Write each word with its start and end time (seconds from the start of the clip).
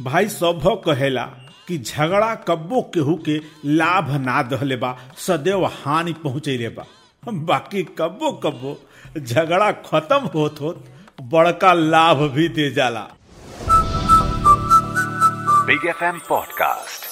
भाई 0.00 0.28
सभ 0.28 0.62
कहेला 0.84 1.22
कि 1.68 1.78
झगड़ा 1.78 2.34
कब्बो 2.48 2.80
केहू 2.94 3.14
के 3.28 3.40
लाभ 3.66 4.10
ना 4.20 4.42
दहले 4.42 4.76
बा 4.76 4.96
सदैव 5.26 5.64
हानि 5.64 6.12
पहुंचैले 6.24 6.68
बा। 6.68 6.84
बाकी 7.22 7.82
कब्बो 7.98 8.30
कब्बो 8.44 8.76
झगड़ा 9.20 9.70
खत्म 9.86 10.30
होत 10.34 10.60
होत 10.60 10.84
बड़का 11.32 11.72
लाभ 11.72 12.22
भी 12.34 12.48
दे 12.48 12.70
जाला। 12.70 13.06
Big 15.66 15.86
F 15.88 16.04
M 16.04 16.18
podcast. 16.28 17.08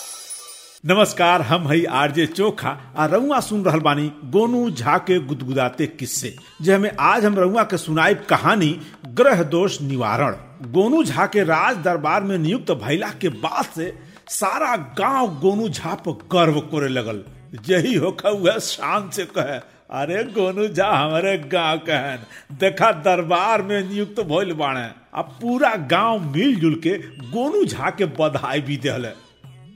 नमस्कार 0.84 1.42
हम 1.42 1.68
हई 1.68 1.84
आरजे 2.00 2.26
चोखा 2.26 2.76
आ 2.96 3.06
रउआ 3.06 3.40
सुन 3.40 3.64
रहल 3.64 3.80
बानी 3.80 4.10
गोनू 4.32 4.68
झा 4.70 4.98
के 4.98 5.18
गुदगुदाते 5.20 5.86
किस्से 5.86 6.34
जे 6.62 6.74
हमें 6.74 6.90
आज 7.00 7.24
हम 7.24 7.38
रउआ 7.38 7.62
के 7.62 7.78
सुनाइब 7.78 8.26
कहानी 8.30 8.78
ग्रह 9.20 9.42
दोष 9.54 9.80
निवारण। 9.82 10.36
गोनू 10.66 11.02
झा 11.04 11.26
के 11.26 11.42
राज 11.44 11.76
दरबार 11.76 12.22
में 12.22 12.36
नियुक्त 12.38 12.70
भैला 12.84 13.08
के 13.20 13.28
बाद 13.28 13.64
से 13.74 13.92
सारा 14.30 14.76
गाँव 14.98 15.38
गोनू 15.40 15.68
झा 15.68 15.94
पर 16.06 16.12
गर्व 16.32 16.60
करे 16.72 16.88
लगल। 16.88 17.22
यही 17.68 17.94
होकर 17.94 18.30
वह 18.30 18.58
शान 18.58 19.08
से 19.10 19.24
कहे, 19.24 19.58
अरे 19.90 20.22
गोनू 20.24 20.66
झा, 20.68 20.86
हमारे 20.86 21.36
गाँव 21.52 21.78
कहन, 21.78 22.18
देखा 22.60 22.90
दरबार 22.92 23.62
में 23.62 23.80
नियुक्त 23.88 24.20
भइल 24.20 24.52
बाणे 24.52 24.88
अब 25.14 25.38
पूरा 25.42 25.74
गाँव 25.90 26.18
मिलजुल 26.34 26.74
के 26.86 26.96
गोनू 27.30 27.64
झा 27.64 27.90
के 27.90 28.04
बधाई 28.18 28.60
भी 28.60 28.76
दिले 28.76 29.08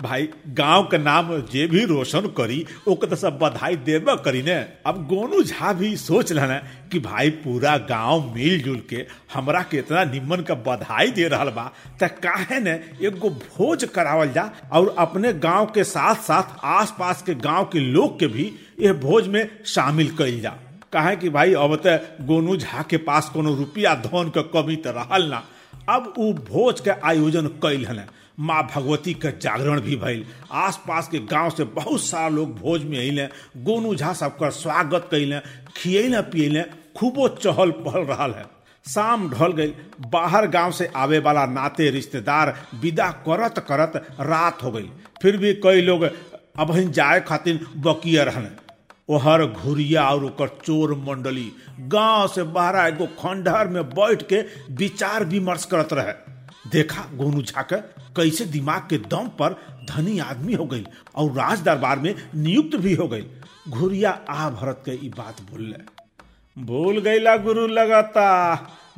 भाई, 0.02 0.28
गाँव 0.58 0.82
के 0.90 0.98
नाम 0.98 1.28
जे 1.52 1.66
भी 1.66 1.84
रोशन 1.86 2.26
करी 2.36 2.64
ओके 2.88 3.06
तो 3.06 3.16
सब 3.16 3.38
बधाई 3.38 3.76
देबे 3.88 4.16
करी 4.24 4.42
ने 4.42 4.54
अब 4.86 4.96
गोनू 5.08 5.42
झा 5.42 5.72
भी 5.80 5.96
सोच 5.96 6.32
रहे 6.32 6.58
कि 6.92 6.98
भाई, 7.00 7.30
पूरा 7.30 7.76
गाँव 7.90 8.32
मिलजुल 8.34 8.80
के 8.90 9.04
हमरा 9.34 9.62
के 9.70 9.78
इतना 9.78 10.04
निम्न 10.04 10.42
का 10.48 10.54
बधाई 10.66 11.10
दे 11.18 11.28
रहा 11.28 11.44
बा, 11.44 11.70
त 12.02 12.08
काहे 12.24 12.60
ने 12.60 12.72
एगो 13.06 13.30
भोज 13.30 13.84
करावल 13.94 14.32
जा, 14.32 14.50
और 14.72 14.94
अपने 14.98 15.32
गाँव 15.46 15.66
के 15.74 15.84
साथ 15.84 16.22
साथ 16.28 16.58
आसपास 16.80 17.22
के 17.26 17.34
गाँव 17.46 17.64
के 17.72 17.80
लोग 17.80 18.18
के 18.20 18.26
भी 18.26 18.52
यह 18.80 18.92
भोज 19.06 19.28
में 19.28 19.48
शामिल 19.74 20.16
कइल 20.16 20.40
जा। 20.40 20.56
काहे 20.92 21.16
कि 21.16 21.28
भाई, 21.30 21.54
अब 21.54 21.76
तो 21.86 21.96
गोनू 22.26 22.56
झा 22.56 22.82
के 22.90 22.96
पास 23.08 23.28
कोनो 23.34 23.54
रुपया 23.56 23.94
धन 24.06 24.30
के 24.36 24.42
कमी 24.54 24.76
तो 24.76 24.90
रहल 24.98 25.28
ना। 25.30 25.42
अब 25.88 26.12
उ 26.18 26.32
भोज 26.48 26.80
के 26.80 26.90
आयोजन 27.08 27.46
कैल 27.62 27.86
हन 27.86 28.04
माँ 28.42 28.62
भगवती 28.74 29.12
के 29.14 29.30
जागरण 29.32 29.80
भी 29.80 29.96
भइल। 29.96 30.24
आसपास 30.52 31.08
के 31.08 31.18
गाँव 31.26 31.50
से 31.50 31.64
बहुत 31.64 32.00
सारा 32.00 32.28
लोग 32.28 32.54
भोज 32.58 32.84
में 32.84 32.98
अइले, 32.98 33.26
गोनू 33.56 33.94
झा 33.94 34.12
सबकर 34.12 34.50
स्वागत 34.50 35.08
कैले 35.10 35.38
खियले 35.76 36.20
पियले, 36.22 36.62
खूबो 36.96 37.28
चहल 37.28 37.70
पहल 37.70 38.04
रहा 38.04 38.26
है। 38.28 38.44
शाम 38.86 39.28
ढल 39.30 39.52
गई, 39.52 39.74
बाहर 40.12 40.46
गाँव 40.46 40.72
से 40.72 40.90
आवे 40.96 41.18
वाला 41.18 41.44
नाते 41.46 41.90
रिश्तेदार 41.90 42.54
विदा 42.74 43.10
करत 43.28 43.58
करत 43.68 43.92
रात 44.20 44.62
हो 44.62 44.70
गई। 44.70 44.90
फिर 45.22 45.36
भी 45.36 45.52
कई 45.54 45.80
लोग 45.80 46.02
अब 46.02 46.76
जाए 46.78 47.20
खातिर 47.20 47.60
बकिया 47.76 48.24
रहने 48.24 48.48
ओहर 49.08 49.44
घुरिया 49.46 50.08
और 50.08 50.24
ओकर 50.24 50.48
चोर 50.64 50.94
मंडली 50.98 51.50
गाँव 51.88 52.26
से 52.28 52.42
बाहर 52.42 52.76
एगो 52.86 53.06
खंडहर 53.18 53.68
में 53.68 53.82
बैठ 53.90 54.22
के 54.22 54.40
विचार 54.74 55.24
विमर्श 55.24 55.64
करत 55.64 55.92
रहे। 55.92 56.31
देखा 56.64 57.04
गोनू 57.14 57.42
झा 57.42 57.62
के 57.62 57.76
कैसे 58.16 58.44
दिमाग 58.44 58.82
के 58.90 58.98
दम 59.10 59.28
पर 59.38 59.56
धनी 59.90 60.18
आदमी 60.18 60.54
हो 60.54 60.64
गई 60.64 60.84
और 61.14 61.32
राज 61.32 61.60
दरबार 61.60 61.98
में 61.98 62.14
नियुक्त 62.34 62.76
भी 62.76 62.94
हो 62.94 63.08
गई। 63.08 63.24
घुरिया 63.68 64.10
आ 64.30 64.48
भरत 64.50 64.82
के 64.88 64.96
बात 65.08 65.40
बोलले 65.50 65.78
भूल 66.56 67.00
गईला 67.00 67.36
गुरु 67.36 67.66
लगाता 67.66 68.28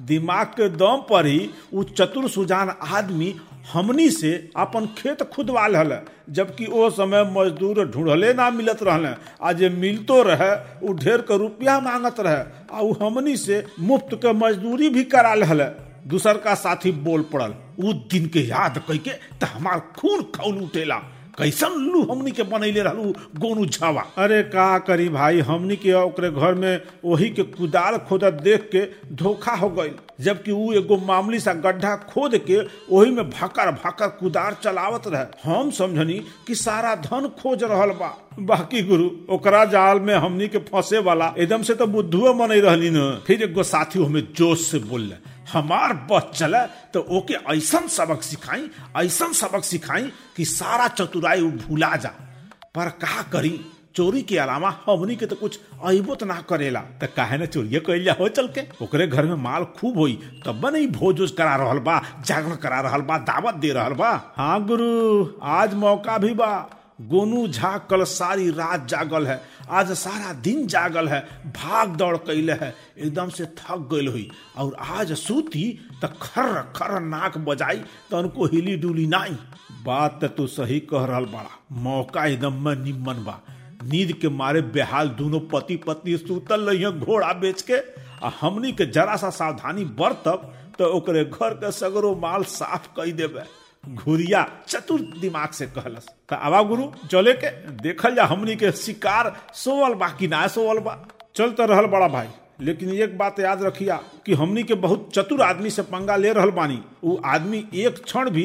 दिमाग 0.01 0.47
के 0.47 0.69
दम 0.69 1.05
पर 1.11 1.27
ही 1.27 1.51
उ 1.75 1.83
चतुर 1.99 2.29
सुजान 2.29 2.71
आदमी 2.93 3.35
हमनी 3.73 4.09
से 4.11 4.33
अपन 4.57 4.87
खेत 4.99 5.23
खुदवा 5.33 5.63
हल 5.65 5.99
जबकि 6.31 6.67
ओ 6.67 6.89
समय 6.91 7.25
मजदूर 7.37 7.85
ढूंढले 7.91 8.33
ना 8.35 8.49
मिलत 8.51 8.83
रहले। 8.83 9.09
आ 9.43 9.53
जे 9.53 9.69
मिलतो 9.69 10.23
रहे, 10.23 10.51
उ 10.87 10.93
ढेर 10.95 11.21
के 11.21 11.39
रुपया 11.39 11.79
मांगत 11.81 12.21
रहे, 12.21 12.43
आ 12.73 13.05
हमनी 13.05 13.37
से 13.37 13.65
मुफ़्त 13.81 14.15
के 14.15 14.33
मजदूरी 14.33 14.89
भी 14.89 15.05
करा 15.05 15.31
हल 15.47 15.63
दूसर 16.07 16.39
का 16.39 16.55
साथी 16.55 16.93
बोल 17.05 17.23
पड़ल 17.33 17.55
उ 17.81 17.93
दिन 18.13 18.27
के 18.29 18.41
याद 18.41 18.83
कई 18.89 18.99
के 18.99 19.47
हमार 19.47 19.81
खून 19.99 20.23
खौल 20.37 20.63
उठेला। 20.63 21.03
कैसन 21.39 21.73
लू 21.83 22.03
हमनी 22.11 22.31
के 22.31 22.43
बनैले 22.43 22.83
रहलू 22.83 23.05
गोनू 23.39 23.65
झावा? 23.67 24.03
अरे 24.19 24.43
का 24.43 24.79
करी 24.79 25.09
भाई, 25.09 25.41
हमनी 25.41 25.77
के 25.77 25.93
ओकरे 25.93 26.31
घर 26.31 26.55
में 26.55 26.81
वही 27.05 27.31
के 27.31 27.43
कुदाल 27.43 27.97
खोदत 28.09 28.33
देख 28.43 28.69
के 28.75 28.85
धोखा 29.15 29.53
हो 29.53 29.69
गई 29.71 29.91
जबकि 30.21 30.51
उ 30.53 30.73
एगो 30.73 30.97
मामूली 31.07 31.41
सा 31.41 31.53
गड्ढा 31.55 31.95
खोद 32.13 32.37
के 32.47 32.61
वही 32.91 33.11
में 33.11 33.31
भकर 33.31 33.71
भकर 33.73 34.09
कुदार 34.21 34.57
चलावत 34.63 35.09
रहे। 35.09 35.51
हम 35.51 35.71
समझनी 35.71 36.21
कि 36.47 36.55
सारा 36.55 36.95
धन 36.95 37.29
खोज 37.43 37.65
रहल 37.65 37.91
बा। 37.99 38.17
बाकी 38.41 38.83
गुरु, 38.83 39.11
ओकरा 39.35 39.65
जाल 39.65 40.01
में 40.01 40.15
हमनी 40.15 40.49
के 40.49 40.59
फंसे 40.71 40.99
वाला, 40.99 41.35
एकदम 41.39 41.63
से 41.63 41.75
तो 41.75 41.87
बुद्धुआ 41.87 42.33
मनई 42.37 42.61
रहली 42.61 42.91
न। 42.91 43.23
फिर 43.27 43.43
एगो 43.43 43.63
साथी 43.63 44.05
हमें 44.05 44.27
जोश 44.33 44.67
से 44.67 44.79
बोलले 44.81 45.15
हमार 45.53 45.93
बस 46.11 46.31
चले 46.35 46.67
तो 46.93 47.01
ओके 47.19 47.35
ऐसन 47.55 47.87
सबक 47.89 48.23
सिखाई, 48.23 48.69
ऐसन 48.97 49.33
सबक 49.33 49.65
सिखाई 49.65 50.11
कि 50.37 50.45
सारा 50.45 50.89
चतुराई 50.89 51.43
भूला 51.43 51.95
जा। 51.97 52.13
पर 52.75 52.89
का 53.03 53.23
करी, 53.23 53.61
चोरी 53.97 54.23
के 54.23 54.39
अलावा 54.39 54.71
हमनी 54.87 55.17
के 55.17 55.27
तो 55.27 55.37
कुछ 55.37 55.59
अबो 55.85 56.15
तो 56.15 56.27
ना 56.27 56.41
करेला। 56.49 56.81
तो 57.01 57.07
काहे 57.17 57.39
ना 57.39 57.47
चोरिये 57.47 58.05
जा 58.05 58.17
हो 58.21 58.29
चल 58.29 58.49
के। 58.49 58.67
ओकरे 58.83 59.07
घर 59.07 59.27
में 59.27 59.35
माल 59.35 59.65
खूब 59.65 59.99
होई, 59.99 60.19
तब 60.47 60.67
नहीं 60.67 60.87
भोज 60.89 61.21
उज 61.21 61.31
करा 61.31 61.55
रहल 61.57 61.79
बा, 61.79 62.01
जागरण 62.27 62.57
करा 62.57 62.81
रहल 62.81 63.01
बा, 63.01 63.19
दावत 63.19 63.55
दे 63.55 63.73
रहल 63.73 63.93
बा। 63.93 64.11
हाँ 64.37 64.65
गुरु, 64.67 65.27
आज 65.43 65.75
मौका 65.75 66.19
भी 66.19 66.35
बा। 66.35 66.51
गोनू 66.99 67.47
झा 67.49 67.77
कल 67.91 68.03
सारी 68.05 68.51
रात 68.51 68.87
जागल 68.89 69.27
है। 69.27 69.41
आज 69.71 69.91
सारा 69.93 70.33
दिन 70.33 70.67
जागल 70.67 71.09
है। 71.09 71.21
भाग 71.47 71.97
दौड़ 71.97 72.17
कैले 72.17 72.53
है। 72.53 72.75
एकदम 72.99 73.29
से 73.29 73.47
थक 73.47 73.89
गई 73.93 74.07
हुई। 74.07 74.31
और 74.59 74.77
आज 74.81 75.13
सूती 75.13 75.81
तो 76.03 76.09
खर 76.23 76.61
खर 76.77 77.01
नाक 77.01 77.39
बजाई 77.39 77.79
तो 78.11 78.47
हिली 78.47 78.77
डुली 78.77 79.07
नहीं 79.07 79.37
बात 79.85 80.19
तो 80.21 80.29
तू 80.29 80.47
सही 80.47 80.79
कह 80.81 81.05
रहा 81.05 81.21
बड़ा। 81.21 81.59
मौका 81.73 82.27
एकदम 82.27 82.63
में 82.65 82.75
निम्न 82.77 83.25
बा। 83.25 83.41
नींद 83.85 84.13
के 84.13 84.29
मारे 84.29 84.61
बेहाल 84.75 85.09
दोनों 85.09 85.41
पति 85.53 85.77
पत्नी 85.77 86.17
सुतल 86.17 86.61
रही 86.61 86.93
घोड़ा 87.01 87.33
बेच 87.33 87.63
के। 87.63 87.79
आ 88.27 88.31
हमनी 88.41 88.73
के 88.73 88.87
जरा 88.87 89.17
सा 89.17 89.31
सावधानी 89.31 89.85
बरतब 89.99 90.53
तो 90.79 90.85
ओकरे 90.87 91.25
घर 91.25 91.55
के 91.55 91.71
सगरो 91.73 92.15
माल 92.15 92.43
साफ़ 92.45 92.89
कई 92.97 93.13
देवे 93.13 93.43
घुरिया, 93.89 94.47
चतुर 94.69 95.01
दिमाग 95.21 95.51
से 95.51 95.67
कहलस। 95.67 96.09
त 96.29 96.33
आवा 96.33 96.63
गुरु, 96.63 96.85
चले 97.11 97.33
के, 97.35 97.51
देखल 97.83 98.15
जा 98.15 98.25
हमनी 98.25 98.57
के 98.57 98.73
शिकार, 98.73 99.33
सोवल 99.55 99.95
बा 99.95 100.09
कि 100.09 100.29
ना 100.29 100.47
सोवल 100.47 100.79
बा। 100.79 100.97
चल 101.37 101.51
तो 101.51 101.67
रहल 101.67 101.87
बड़ा 101.87 102.09
भाई, 102.09 102.29
लेकिन 102.61 102.91
एक 102.91 103.17
बात 103.19 103.41
याद 103.41 103.63
रखिया 103.63 103.97
कि 104.27 104.35
हमनी 104.35 104.63
के 104.63 104.75
बहुत 104.75 105.09
चतुर 105.15 105.43
आदमी 105.43 105.71
से 105.71 105.83
पंगा 105.83 106.17
ले 106.17 106.33
रहल 106.33 106.51
बानी। 106.51 106.83
वो 107.05 107.21
आदमी 107.25 107.65
एक 107.75 108.03
क्षण 108.05 108.31
भी 108.31 108.45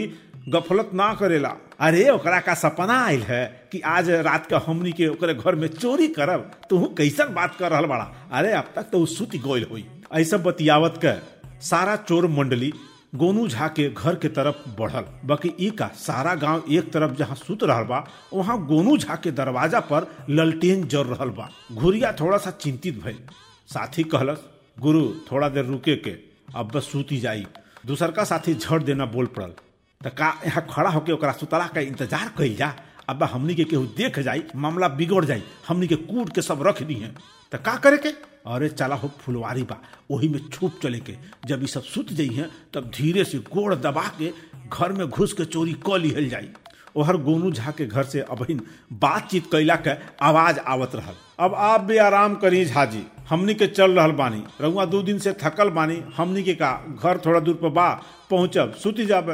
गफलत 0.49 0.89
ना 0.93 1.13
करेला। 1.13 1.55
अरे, 1.79 2.09
ओकरा 2.09 2.39
का 2.39 2.53
सपना 2.53 2.93
आयल 3.05 3.21
है 3.21 3.69
कि 3.71 3.79
आज 3.79 4.09
रात 4.09 4.45
का 4.45 4.61
हमनी 4.67 4.91
के 4.91 5.07
ओकरे 5.07 5.33
घर 5.33 5.55
में 5.55 5.67
चोरी 5.67 6.07
करब, 6.07 6.51
तू 6.69 6.79
कैसन 6.97 7.33
बात 7.33 7.55
कर 7.55 7.71
रहल 7.71 7.85
बड़ा। 7.85 8.29
अरे, 8.31 8.51
अब 8.53 8.71
तक 8.75 8.83
तो 8.83 9.05
सुत 9.05 9.35
गोयल 9.35 9.65
हुई। 9.71 9.85
ऐसा 10.13 10.37
बतियावत 10.37 10.99
के 11.05 11.13
सारा 11.61 11.95
चोर 11.95 12.27
मंडली 12.27 12.73
गोनू 13.13 13.47
झा 13.47 13.67
के 13.67 13.89
घर 13.89 14.15
के 14.15 14.27
तरफ़ 14.29 14.57
बढ़ल। 14.79 15.05
बाकी 15.27 15.51
ई 15.59 15.69
का 15.71 15.87
सारा 15.97 16.33
गाँव 16.35 16.63
एक 16.71 16.91
तरफ़ 16.93 17.15
जहाँ 17.17 17.35
सुत 17.35 17.63
रहल 17.63 17.83
बा, 17.83 18.03
वहाँ 18.33 18.57
गोनू 18.67 18.97
झा 18.97 19.15
के 19.15 19.31
दरवाज़ा 19.31 19.79
पर 19.89 20.07
ललटेन 20.29 20.83
जर 20.87 21.05
रहल 21.05 21.29
बा। 21.29 21.49
घुरिया 21.71 22.11
थोड़ा 22.19 22.37
सा 22.37 22.51
चिंतित 22.51 23.01
भय 23.03 23.15
साथी 23.69 24.03
कहलस, 24.03 24.43
गुरु, 24.77 25.05
थोड़ा 25.31 25.49
देर 25.49 25.65
रुके 25.65 25.95
के, 25.95 26.15
अब 26.55 26.71
बस 26.75 26.91
सूती 26.91 27.19
जाई। 27.19 27.45
दूसर 27.85 28.11
का 28.11 28.23
साथी 28.23 28.53
झड़ 28.55 28.81
देना 28.83 29.05
बोल 29.07 29.25
पड़ल, 29.27 29.53
त 30.01 30.13
का 30.17 30.33
यहाँ 30.45 30.65
खड़ा 30.69 30.89
होके 30.89 31.11
ओकरा 31.11 31.31
सुतला 31.31 31.67
का 31.67 31.81
इंतज़ार 31.81 32.31
कइल 32.37 32.55
जा? 32.55 32.73
अब 33.09 33.23
हमनी 33.23 33.55
के 33.55 33.63
केहू 33.63 33.85
देख 33.97 34.19
जाई, 34.19 34.43
मामला 34.55 34.87
बिगड़ 34.87 35.23
जाई, 35.25 35.43
हमनी 35.67 35.87
के 35.87 35.95
कूट 35.97 36.33
के 36.35 36.41
सब 36.41 36.67
रख 36.67 36.81
दी 36.83 36.93
है 36.95 37.13
त 37.51 37.55
का 37.55 37.75
करे 37.77 37.97
के? 37.97 38.11
अरे 38.45 38.69
चला 38.69 38.95
हो 38.95 39.07
फुलवारी 39.19 39.63
बा 39.63 39.77
वही 40.11 40.27
में 40.27 40.39
छुप 40.49 40.79
चले 40.83 40.99
के। 40.99 41.15
जब 41.45 41.61
ये 41.61 41.67
सब 41.67 41.83
सुत 41.83 42.13
जाई 42.13 42.27
है, 42.27 42.49
तब 42.73 42.91
धीरे 42.95 43.23
से 43.23 43.37
गोड़ 43.37 43.75
दबा 43.75 44.07
के 44.19 44.31
घर 44.73 44.91
में 44.91 45.07
घुस 45.07 45.33
के 45.33 45.45
चोरी 45.45 45.73
क 45.87 45.97
लिहल 45.97 46.29
जाई। 46.29 46.49
ओहर 46.97 47.17
गोनू 47.17 47.51
झा 47.51 47.71
के 47.71 47.85
घर 47.85 48.03
से 48.03 48.21
अबहिन 48.21 48.61
बातचीत 48.93 49.45
कैला 49.51 49.75
के 49.75 49.91
आवाज़ 50.21 50.59
आवत 50.59 50.95
रहल। 50.95 51.15
अब 51.39 51.53
आप 51.55 51.81
भी 51.81 51.97
आराम 51.97 52.35
करी 52.35 52.65
झाजी, 52.65 53.03
हमनी 53.29 53.53
के 53.53 53.67
चल 53.67 53.91
रहल 53.91 54.11
बानी। 54.11 54.43
रउआ 54.61 54.85
दो 54.85 55.01
दिन 55.01 55.19
से 55.19 55.33
थकल 55.33 55.69
बानी, 55.69 56.01
हमनी 56.17 56.43
के 56.43 56.55
का 56.55 56.71
घर 57.03 57.17
थोड़ा 57.17 57.39
दूर 57.39 57.55
पर 57.55 57.69
बा, 57.69 57.89
पहुंचब, 58.29 58.73
सुती 58.73 59.05
जाबे। 59.05 59.33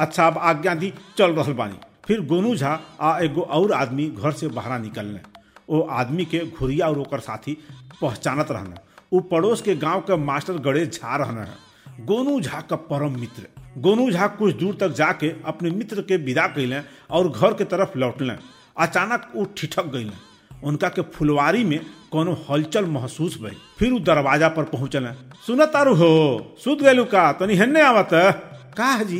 अच्छा 0.00 0.26
अब 0.26 0.38
आज्ञा 0.38 0.74
दी, 0.74 0.92
चल 1.18 1.32
रहल 1.32 1.52
बानी। 1.52 1.78
फिर 2.04 2.20
गोनू 2.20 2.54
झा 2.56 2.80
आ 3.00 3.18
एगो 3.18 3.40
और 3.40 3.72
आदमी 3.72 4.06
घर 4.06 4.32
से 4.32 4.48
बाहर 4.48 4.80
निकलने। 4.80 5.20
ओ 5.68 5.80
आदमी 5.90 6.24
के 6.24 6.38
घुरिया 6.48 6.88
और 6.88 6.98
ओकर 6.98 7.20
साथी 7.20 7.56
पहचानत 8.00 8.50
रहने। 8.50 8.76
उ 9.12 9.20
पड़ोस 9.20 9.62
के 9.62 9.74
गाँव 9.76 10.00
के 10.00 10.16
मास्टर 10.16 10.58
गणेश 10.60 10.88
झा 10.88 11.16
रहने। 11.16 11.40
है 11.40 12.04
गोनू 12.06 12.40
झा 12.40 12.60
का 12.60 12.76
परम 12.90 13.18
मित्र। 13.20 13.46
गोनू 13.78 14.10
झा 14.10 14.26
कुछ 14.28 14.54
दूर 14.54 14.76
तक 14.80 14.92
जाके 14.94 15.28
अपने 15.46 15.70
मित्र 15.70 16.02
के 16.02 16.16
विदा 16.16 16.46
कैलें 16.46 16.82
और 17.10 17.28
घर 17.28 17.54
के 17.54 17.64
तरफ़ 17.64 17.98
लौटलें। 17.98 18.36
अचानक 18.76 19.30
वो 19.36 19.44
ठिठक 19.56 19.86
गईलें 19.86 20.18
उनका 20.64 20.88
के 20.88 21.02
फुलवारी 21.14 21.64
में 21.64 21.78
कोनो 22.12 22.36
हलचल 22.50 22.84
महसूस 22.86 23.38
भई। 23.42 23.56
फिर 23.78 23.92
वो 23.92 23.98
दरवाज़ा 24.00 24.48
पर 24.48 24.64
पहुंचल। 24.64 25.12
सुनत 25.46 25.68
तारू 25.68 25.94
हो? 25.94 26.56
सुत 26.64 26.82
गलू 26.82 27.04
का? 27.04 27.32
तनी 27.32 27.54
हेन्ने 27.54 27.80
आवत? 27.80 28.08
का 28.78 29.02
जी 29.02 29.18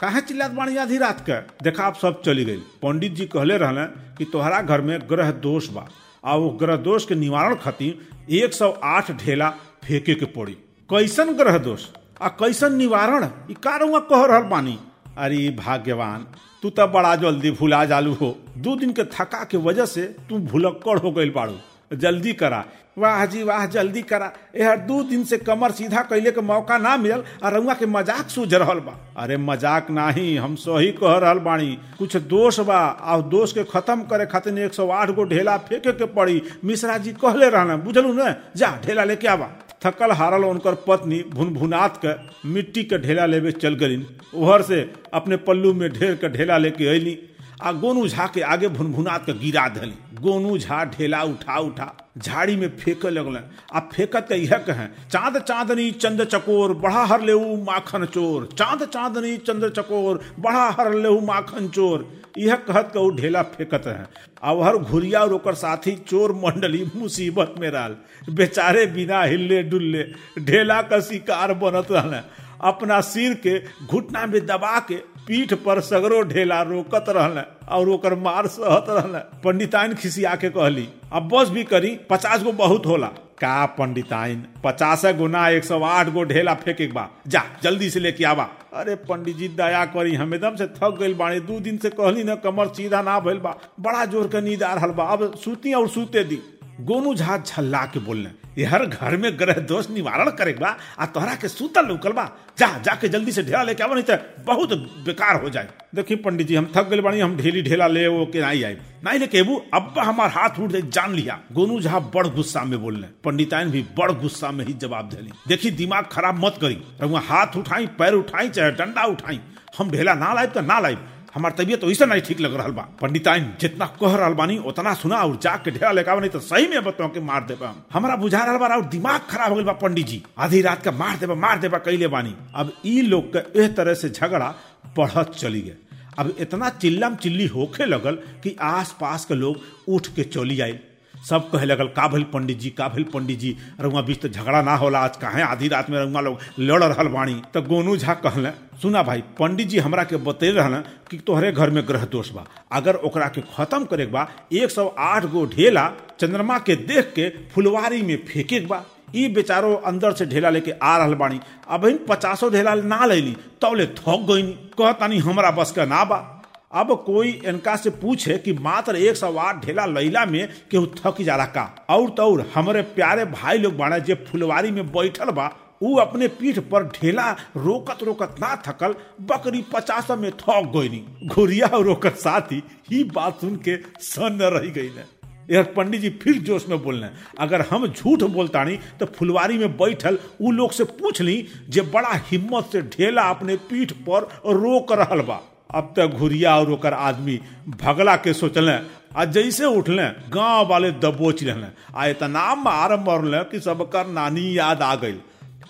काहे 0.00 0.20
चिल्लात 0.20 0.50
बाणी 0.50 0.76
आधी 0.76 0.98
रात 0.98 1.20
के 1.20 1.40
देखा 1.64 1.84
आप 1.84 1.94
सब 1.96 2.20
चली 2.22 2.44
गई। 2.44 2.56
पंडित 2.82 3.12
जी 3.12 3.26
कहले 3.26 3.56
रहले 3.58 3.84
कि 4.18 4.24
तोहरा 4.24 4.60
घर 4.62 4.80
में 4.80 4.98
ग्रह 5.10 5.30
दोष 5.30 5.68
बा। 5.68 5.86
आ 6.24 6.34
वो 6.34 6.48
ग्रह 6.50 6.76
दोष 6.76 7.04
के 7.04 7.14
निवारण 7.14 7.54
खातिर 7.54 8.34
एक 8.36 8.54
सौ 8.54 8.70
आठ 8.84 9.10
ढेला 9.10 9.48
फेंके 9.84 10.14
के 10.14 10.26
पड़ी। 10.26 10.52
कैसन 10.90 11.32
ग्रह 11.32 11.58
दोष? 11.58 11.86
आ 12.22 12.28
कैसन 12.28 12.74
निवारण? 12.74 13.26
का 13.56 13.78
कह 14.00 14.24
रहल 14.26 14.42
बानी। 14.42 14.78
अरे 15.18 15.48
भाग्यवान, 15.50 16.26
तू 16.62 16.70
तो 16.70 16.86
बड़ा 16.86 17.14
जल्दी 17.16 17.50
भुला 17.50 17.84
जालू 17.84 18.12
हो। 18.14 18.36
दो 18.58 18.76
दिन 18.76 18.92
के 18.92 19.04
थका 19.04 19.44
के 19.44 19.56
वजह 19.56 19.86
से 19.86 20.02
तू 20.28 20.38
भुलक्कड़ 20.38 20.98
हो 20.98 21.10
गई 21.10 21.30
बाड़ू। 21.30 21.54
जल्दी 21.90 22.32
करा। 22.32 22.64
वाह 22.98 23.24
जी, 23.26 23.42
वाह, 23.42 23.64
जल्दी 23.66 24.02
करा। 24.02 24.32
यह 24.56 24.74
दो 24.86 25.02
दिन 25.02 25.24
से 25.24 25.38
कमर 25.38 25.70
सीधा 25.70 26.02
कैले 26.02 26.30
के 26.30 26.40
मौका 26.40 26.78
ना 26.78 26.96
मिलल 26.96 27.22
और 27.44 27.54
रउआ 27.54 27.74
के 27.74 27.86
मज़ाक 27.86 28.28
सूझ 28.28 28.54
रहल 28.54 28.78
बा। 28.78 28.94
अरे 29.16 29.36
मज़ाक 29.36 29.90
नाही, 29.90 30.36
हम 30.36 30.54
सही 30.54 30.90
कह 30.92 31.16
रहल 31.16 31.38
बानी 31.38 31.78
कुछ 31.98 32.16
दोष 32.16 32.60
बा 32.60 32.78
और 32.88 33.22
दोष 33.28 33.52
के 33.52 33.64
खत्म 33.64 34.02
करे 34.02 34.26
खातिर 34.26 34.58
एक 34.58 34.74
सौ 34.74 34.88
आठ 34.88 35.10
गो 35.10 35.24
ढेला 35.24 35.56
फेंके 35.58 35.92
के 35.92 36.06
पड़ी। 36.06 36.42
मिश्रा 36.64 36.98
जी 36.98 37.12
कहले 37.14 37.48
रहना 37.50 37.76
बुझलू 37.76 38.12
न? 38.12 38.34
जा, 38.56 38.76
ढेला 38.86 39.04
लेके 39.04 39.28
आवा। 39.28 39.50
थकल 39.84 40.12
हारल 40.12 40.44
उनकर 40.44 40.74
पत्नी 40.86 41.22
भुनभुनात 41.30 42.00
के 42.04 42.14
मिट्टी 42.48 42.82
के 42.84 42.98
ढेला 42.98 43.26
लेवे 43.26 43.52
चल 43.52 43.74
गलीन। 43.74 44.06
उहर 44.34 44.62
से 44.62 44.80
अपने 45.14 45.36
पल्लू 45.36 45.72
में 45.74 45.88
ढेर 45.92 46.14
के 46.14 46.28
ढेला 46.28 46.58
लेके 46.58 46.88
अली 46.88 47.18
आ 47.62 47.70
गोनू 47.72 48.06
झा 48.08 48.26
के 48.34 48.40
आगे 48.52 48.68
भुनभुनात 48.68 49.24
के 49.26 49.32
गिरा 49.38 49.66
धली। 49.76 49.94
गोनू 50.20 50.56
झा 50.58 50.84
ढेला 50.84 51.22
उठा 51.22 51.58
उठा। 51.58 51.92
झाड़ी 52.18 52.56
में 52.56 52.68
फेंके 52.76 53.10
लगल 53.10 53.38
आ 53.72 53.80
फेंकत 53.92 54.32
यह 54.32 54.56
कहे, 54.68 54.86
चाँद 55.10 55.38
चांदनी 55.38 55.90
चंद 55.90 56.24
चकोर, 56.24 56.74
बढ़ा 56.74 57.04
हर 57.04 57.22
ले 57.24 57.34
माखन 57.64 58.04
चोर। 58.04 58.48
चाँद 58.58 58.84
चांदनी 58.84 59.36
चंद 59.36 59.68
चकोर, 59.76 60.20
बढ़ा 60.38 60.68
हर 60.78 60.94
ले 60.94 61.10
माखन 61.26 61.68
चोर। 61.68 62.08
यह 62.38 62.56
कहत 62.68 62.90
के 62.96 63.10
ढेला 63.16 63.42
फेंकत 63.42 63.86
है 63.86 64.06
अब 64.42 64.62
हर 64.62 64.76
घुरिया 64.76 65.20
और 65.20 65.32
ओकर 65.32 65.54
साथी 65.54 65.94
चोर 66.08 66.32
मंडली 66.44 66.84
मुसीबत 66.96 67.54
में 67.60 67.68
रहल 67.70 67.96
बेचारे 68.34 68.84
बिना 68.86 69.22
हिल्ले 69.22 69.62
डुल्ले 69.62 70.02
ढेला 70.44 70.80
का 70.90 71.00
शिकार 71.00 71.54
बनत 71.62 71.92
रहने 71.92 72.20
अपना 72.68 73.00
सिर 73.00 73.34
के 73.46 73.58
घुटना 73.86 74.26
में 74.26 74.44
दबा 74.46 74.78
के 74.80 74.94
पीठ 75.26 75.52
पर 75.54 75.80
सगरो 75.80 76.20
ढेला 76.22 76.60
रोकत 76.62 77.04
रहल 77.08 77.42
और 77.68 77.88
ओकर 77.88 78.14
मार 78.14 78.46
सहत 78.46 78.86
रहल। 78.90 79.18
पंडिताइन 79.44 79.94
खिसिया 79.94 80.34
के 80.34 80.48
कहली, 80.48 80.88
अब 81.12 81.28
बस 81.28 81.48
भी 81.48 81.64
करी, 81.64 81.96
पचास 82.10 82.42
गो 82.42 82.52
बहुत 82.54 82.86
होला। 82.86 83.06
का 83.38 83.64
पंडिताइन? 83.68 84.44
पचास 84.64 85.04
गुना 85.16 85.48
एक 85.48 85.64
सौ 85.64 85.80
आठ 85.80 86.08
गो 86.08 86.22
ढेला 86.24 86.54
फेंके 86.54 86.86
बा। 86.86 87.08
जा, 87.26 87.42
जल्दी 87.62 87.90
से 87.90 88.00
लेके 88.00 88.24
आवा 88.24 88.48
अरे 88.74 88.94
पंडित 89.04 89.36
जी 89.36 89.48
दया 89.50 89.84
करी, 89.86 90.14
हम 90.14 90.34
एकदम 90.34 90.56
से 90.56 90.66
थक 90.66 90.96
गई 91.00 91.14
बाणी 91.14 91.40
दू 91.40 91.58
दिन 91.60 91.78
से 91.78 91.90
कहली 91.90 92.24
न, 92.24 92.34
कमर 92.34 92.68
सीधा 92.68 93.02
ना 93.02 93.18
भइल 93.20 93.38
बा। 93.38 93.56
बड़ा 93.80 94.04
ज़ोर 94.04 94.26
के 94.26 94.40
नींद 94.40 94.62
आ 94.62 94.72
रहल 94.74 94.90
बा। 94.90 95.04
अब 95.04 95.34
सूती 95.34 95.72
और 95.72 95.88
सूते 95.88 96.24
दी। 96.24 96.40
गोनू 96.80 97.14
झा 97.14 97.36
झल्ला 97.36 97.84
के 97.86 98.00
बोलने 98.00 98.64
हर 98.64 98.84
घर 98.86 99.16
में 99.16 99.38
ग्रह 99.38 99.58
दोष 99.60 99.88
निवारण 99.90 100.30
करेगा 100.30 100.76
आ 100.98 101.06
तोहरा 101.06 101.34
के 101.34 101.48
सूतल 101.48 101.90
उकल 101.90 102.12
बा 102.12 102.24
जा, 102.58 102.66
जाके 102.78 103.08
जल्दी 103.08 103.32
से 103.32 103.42
ढेला 103.42 103.62
लेके 103.62 103.82
आवा 103.82 103.94
नहीं 103.94 104.04
तो 104.04 104.16
बहुत 104.44 104.72
बेकार 105.04 105.42
हो 105.42 105.50
जाए। 105.50 105.68
देखिए 105.94 106.16
पंडित 106.16 106.46
जी, 106.46 106.54
हम 106.54 106.72
थक 106.76 106.88
गए 106.88 107.00
बानी, 107.00 107.20
हम 107.20 107.36
ढेली 107.36 107.62
ढेला 107.62 107.86
ले, 107.86 108.06
वो 108.06 108.24
के 108.26 108.40
नहीं 108.40 108.64
आए। 108.64 108.76
नहीं 109.04 109.18
लेके 109.18 109.38
अबू 109.38 109.56
अब 109.74 109.94
हमार 109.98 110.30
हाथ 110.30 110.60
उठ 110.60 110.72
जान 110.72 111.14
लिया। 111.14 111.38
गोनू 111.52 111.80
झा 111.80 111.98
बड़ 111.98 112.26
गुस्सा 112.26 112.64
में 112.64 112.80
बोलने 112.82 113.08
पंडिताइन 113.24 113.70
भी 113.70 113.82
बड़ 113.98 114.10
गुस्सा 114.12 114.50
में 114.50 114.64
ही 114.64 114.72
जवाब 114.72 115.08
दिली। 115.08 115.30
देखी, 115.48 115.70
दिमाग 115.70 116.08
खराब 116.12 116.44
मत 116.44 116.58
करी। 116.60 116.82
रहुआ 117.00 117.20
हाथ 117.20 117.56
उठाई, 117.56 117.86
पैर 117.86 118.14
उठाई, 118.14 118.48
चाहे 118.48 118.70
डंडा 118.70 119.04
उठाई। 119.04 119.40
हम 119.78 119.90
ढेला 119.90 120.14
ना 120.14 120.32
लाइब 120.34 120.50
तो 120.50 120.60
ना 120.60 120.78
लाइब। 120.80 121.08
हमार 121.36 121.52
तबियत 121.58 121.80
तो 121.80 121.90
ऐसा 121.90 122.04
नहीं 122.06 122.20
ठीक 122.26 122.40
लग 122.40 122.54
रहा 122.56 122.68
बा। 122.76 122.82
पंडिताइन, 123.00 123.44
जितना 123.60 123.86
कह 124.00 124.14
रहा 124.16 124.28
बानी 124.40 124.56
उतना 124.70 124.92
सुना 125.00 125.16
और 125.24 125.36
जाके 125.42 125.70
ढेरा 125.70 125.90
लेके 125.92 126.18
नहीं 126.20 126.30
तो 126.30 126.40
सही 126.40 126.66
में 126.68 126.82
बताओ 126.84 127.08
के 127.12 127.20
मार 127.30 127.44
देबा 127.50 127.74
हमारा 127.92 128.16
बुझा 128.24 128.42
रहा 128.44 128.58
बा 128.58 128.66
और 128.76 128.84
दिमाग 128.96 129.20
खराब 129.30 129.50
हो 129.52 129.56
गया 129.56 129.64
बा 129.64 129.72
पंडित 129.82 130.06
जी 130.06 130.22
आधी 130.46 130.60
रात 130.68 130.82
का 130.84 130.92
मार 131.02 131.16
देबा 131.20 131.34
मार 131.44 131.58
देबा 131.60 131.78
कैले 131.88 132.08
बानी। 132.16 132.34
अब 132.62 132.72
इ 132.86 133.00
लोग 133.12 133.32
के 133.36 133.60
एह 133.62 133.68
तरह 133.76 133.94
से 134.02 134.08
झगड़ा 134.10 134.54
बढ़त 134.98 135.34
चली 135.38 135.60
गए 135.68 135.76
अब 136.18 136.34
इतना 136.40 136.68
चिल्लम 136.82 137.14
चिल्ली 137.22 137.46
होखे 137.54 137.86
लगल 137.86 138.14
कि 138.42 138.56
आस 138.72 138.94
पास 139.00 139.24
के 139.28 139.34
लोग 139.34 139.60
उठ 139.94 140.06
के 140.16 140.24
चली 140.36 140.60
आए 140.66 140.78
सब 141.28 141.50
कहे 141.50 141.66
लगल 141.66 141.86
का 141.96 142.06
भइल 142.08 142.22
पंडित 142.32 142.58
जी 142.58 142.70
का 142.70 142.88
भइल 142.88 143.04
पंडित 143.14 143.38
जी 143.38 143.56
रउआ 143.80 144.00
बीच 144.02 144.20
तो 144.22 144.28
झगड़ा 144.28 144.60
ना 144.62 144.74
होला, 144.76 144.98
आज 144.98 145.16
काहे 145.16 145.42
आधी 145.42 145.68
रात 145.68 145.90
में 145.90 145.98
रउआ 145.98 146.20
लोग 146.20 146.38
लड़ 146.58 146.82
रहल 146.84 147.08
बाणी 147.12 147.34
तो 147.54 147.62
गोनू 147.62 147.96
झा 147.96 148.14
कहले 148.14 148.50
सुना 148.82 149.02
भाई 149.02 149.20
पंडित 149.38 149.68
जी 149.68 149.78
हमरा 149.78 150.04
के 150.04 150.16
बते 150.28 150.50
रहल 150.50 150.82
कि 151.10 151.18
तोहरे 151.26 151.52
घर 151.52 151.70
में 151.70 151.82
ग्रह 151.88 152.04
दोष 152.12 152.30
बा। 152.32 152.44
अगर 152.72 152.94
ओकरा 153.04 153.28
के 153.28 153.40
खत्म 153.56 153.84
करे 153.84 154.06
बा, 154.06 154.26
एक 154.52 154.70
सौ 154.70 154.86
आठ 154.98 155.24
गो 155.32 155.44
ढेला 155.54 155.90
चंद्रमा 156.20 156.58
के 156.58 156.76
देख 156.76 157.12
के 157.16 157.28
फुलवारी 157.54 158.02
में 158.02 158.16
फेंके 158.28 158.60
बा। 158.66 158.82
ई 159.16 159.28
बेचारो 159.34 159.74
अंदर 159.86 160.12
से 160.12 160.26
ढेला 160.26 160.50
लेके 160.50 160.70
आ 160.82 160.96
रहल 160.98 161.14
बानी। 161.14 161.40
अब 161.70 161.84
इन 161.86 161.98
पचासो 162.08 162.48
ढेला 162.50 162.74
ना 162.74 163.04
लेली, 163.06 163.36
तौले 163.60 163.86
थक 163.86 164.26
गई 164.30 164.42
कहतानी, 164.78 165.18
हमरा 165.18 165.50
बस 165.50 165.72
का 165.72 165.84
ना 165.84 166.04
बा। 166.04 166.35
अब 166.72 166.90
कोई 167.06 167.30
इनका 167.46 167.74
से 167.76 167.90
पूछे 167.90 168.36
कि 168.38 168.52
मात्र 168.52 168.96
एक 168.96 169.16
सौ 169.16 169.32
आठ 169.38 169.64
ढेला 169.64 169.84
लैला 169.86 170.24
में 170.26 170.48
केहू 170.70 170.86
थक 170.96 171.20
जाला 171.22 171.44
का? 171.46 171.86
और 171.90 172.08
तौर 172.10 172.40
हमारे 172.54 172.82
प्यारे 172.96 173.24
भाई 173.24 173.58
लोग 173.58 173.76
बाड़े 173.76 174.00
जे 174.00 174.14
फुलवारी 174.30 174.70
में 174.70 174.86
बैठल 174.92 175.30
बा, 175.30 175.50
ऊ 175.82 175.96
अपने 175.98 176.28
पीठ 176.28 176.58
पर 176.70 176.84
ढेला 176.92 177.30
रोकत 177.56 178.02
रोकत 178.02 178.36
ना 178.40 178.54
थकल, 178.66 178.94
बकरी 179.30 179.64
पचास 179.72 180.10
में 180.10 180.30
थक 180.32 180.72
गई 180.76 181.02
घुरिया 181.28 181.66
ओकर 181.92 182.14
साथी 182.16 182.62
ही 182.90 183.02
बात 183.14 183.40
सुन 183.40 183.56
के 183.68 183.76
सन्न 184.04 184.50
रह 184.54 184.70
गई 184.70 184.90
ने 184.96 185.04
यार 185.50 185.64
पंडित 185.76 186.00
जी 186.00 186.10
फिर 186.22 186.38
जोश 186.42 186.68
में 186.68 186.82
बोलने, 186.82 187.08
अगर 187.40 187.60
हम 187.70 187.86
झूठ 187.86 188.18
बोलता 188.18 188.34
बोलतानी 188.34 188.78
तो 189.00 189.06
फुलवारी 189.06 189.58
में 189.58 189.76
बैठल 189.76 190.18
उ 190.40 190.50
लोग 190.50 190.72
से 190.72 190.84
पूछ 190.84 191.20
ली 191.22 191.46
जे 191.68 191.82
बड़ा 191.94 192.20
हिम्मत 192.30 192.72
से 192.72 192.82
ढेला 192.96 193.22
अपने 193.30 193.56
पीठ 193.70 193.92
पर 194.08 194.28
रोक 194.46 194.92
रहल 194.92 195.20
बा। 195.20 195.40
अब 195.70 195.92
तक 195.96 196.16
घुरिया 196.16 196.56
और 196.56 196.70
ओकर 196.72 196.94
आदमी 196.94 197.38
भगला 197.82 198.16
के 198.16 198.32
सोचले, 198.32 198.72
आ 199.16 199.24
जैसे 199.26 199.64
उठले, 199.66 200.08
गाँव 200.30 200.68
वाले 200.68 200.90
दबोच 200.92 201.42
रहे 201.44 201.70
आ 201.94 202.06
इतना 202.06 202.54
मार 202.54 202.96
मरले 203.00 203.42
कि 203.50 203.60
सबकर 203.60 204.06
नानी 204.08 204.46
याद 204.58 204.82
आ 204.82 204.94
गई 204.94 205.18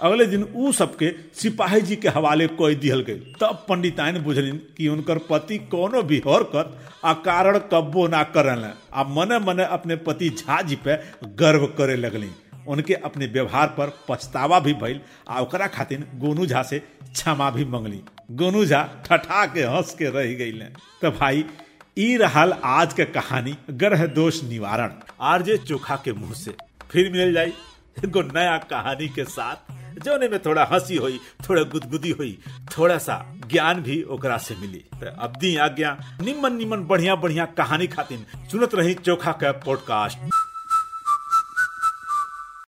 अगले 0.00 0.24
दिन 0.26 0.42
उ 0.44 0.72
सबके 0.72 1.10
सिपाही 1.34 1.80
जी 1.80 1.96
के 1.96 2.08
हवाले 2.08 2.46
कोई 2.58 2.74
दिहल 2.74 3.00
गई 3.00 3.34
तब 3.40 3.64
पंडिताइन 3.68 4.18
बुझलिन 4.22 4.56
कि 4.76 4.88
उनकर 4.88 5.18
पति 5.30 5.58
कोनो 5.72 6.02
भी 6.02 6.18
हरकत 6.26 6.76
आ 7.04 7.12
कारण 7.24 7.58
कब्बो 7.72 8.06
ना 8.08 8.22
करल। 8.36 8.64
आ 8.94 9.04
मने 9.04 9.38
मने 9.38 9.64
अपने 9.64 9.96
पति 9.96 10.28
झा 10.30 10.60
जी 10.62 10.76
पे 10.84 10.96
गर्व 11.38 11.66
करे 11.78 11.96
लगली 11.96 12.30
उनके 12.68 12.94
अपने 12.94 13.26
व्यवहार 13.26 13.66
पर 13.78 13.92
पछतावा 14.08 14.58
भी 14.60 14.74
भइल, 14.74 15.00
आ 15.28 15.40
ओकरा 15.40 15.66
खातिर 15.68 16.06
गोनू 16.14 16.46
झा 16.46 16.62
से 16.62 16.78
क्षमा 16.78 17.50
भी 17.50 17.64
मंगली 17.64 18.02
गोनू 18.30 18.64
ठठा 19.06 19.46
के 19.46 19.62
हंस 19.62 19.94
के 19.94 20.04
रह 20.04 20.34
गई 20.34 20.52
तो 21.02 21.10
भाई, 21.10 21.44
ई 21.98 22.16
रहल 22.16 22.52
आज 22.64 22.92
के 22.92 23.04
कहानी, 23.04 23.56
ग्रह 23.70 24.06
दोष 24.06 24.44
निवारण। 24.44 24.92
आरजे 25.20 25.56
चोखा 25.58 25.96
के 25.96 26.12
मुँह 26.12 26.32
से 26.32 26.54
फिर 26.90 27.12
मिल 27.12 27.32
जाई। 27.32 27.52
एगो 28.04 28.22
नया 28.22 28.58
कहानी 28.58 29.08
के 29.08 29.24
साथ, 29.24 29.56
जोने 29.98 30.28
में 30.28 30.38
थोड़ा 30.42 30.64
हँसी 30.72 30.96
हुई, 30.96 31.20
थोड़ा 31.48 31.62
गुदगुदी 31.62 32.10
हुई, 32.10 32.38
थोड़ा 32.78 32.98
सा 32.98 33.34
ज्ञान 33.46 33.82
भी 33.82 34.02
ओकरा 34.02 34.38
से 34.38 34.54
मिली। 34.54 34.84
तो 34.94 35.22
अब 35.22 35.36
दी 35.36 35.56
आज्ञा 35.56 35.98
निमन 36.20 36.52
निमन 36.52 36.80
बढ़िया 36.80 37.16
बढ़िया 37.16 37.44
कहानी 37.44 37.86
खातिर 37.86 38.48
सुनत 38.52 38.74
रही 38.74 38.94
चोखा 38.94 39.32
का 39.32 39.52
पॉडकास्ट 39.52 40.18